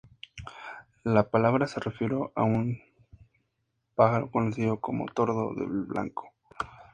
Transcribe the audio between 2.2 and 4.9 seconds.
a un pájaro conocido